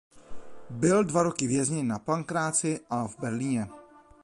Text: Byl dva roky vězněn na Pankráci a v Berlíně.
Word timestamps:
Byl 0.69 1.03
dva 1.03 1.23
roky 1.23 1.47
vězněn 1.47 1.87
na 1.87 1.99
Pankráci 1.99 2.79
a 2.89 3.07
v 3.07 3.19
Berlíně. 3.19 3.67